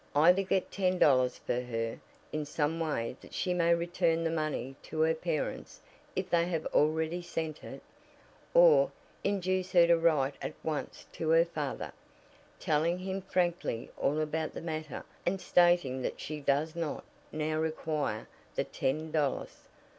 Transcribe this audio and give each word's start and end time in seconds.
Either 0.15 0.41
get 0.41 0.71
ten 0.71 0.97
dollars 0.97 1.37
for 1.37 1.61
her 1.61 1.99
in 2.31 2.43
some 2.43 2.79
way 2.79 3.15
that 3.21 3.35
she 3.35 3.53
may 3.53 3.71
return 3.71 4.23
the 4.23 4.31
money 4.31 4.75
to 4.81 5.01
her 5.01 5.13
parents 5.13 5.79
if 6.15 6.27
they 6.27 6.47
have 6.47 6.65
already 6.73 7.21
sent 7.21 7.63
it, 7.63 7.83
or 8.55 8.91
induce 9.23 9.73
her 9.73 9.85
to 9.85 9.95
write 9.95 10.33
at 10.41 10.55
once 10.63 11.05
to 11.13 11.29
her 11.29 11.45
father, 11.45 11.91
telling 12.59 12.97
him 12.97 13.21
frankly 13.21 13.91
all 13.95 14.19
about 14.19 14.53
the 14.55 14.59
matter 14.61 15.05
and 15.23 15.39
stating 15.39 16.01
that 16.01 16.19
she 16.19 16.39
does 16.39 16.75
not 16.75 17.03
now 17.31 17.59
require 17.59 18.27
the 18.55 18.63
ten 18.63 19.11
dollars. 19.11 19.67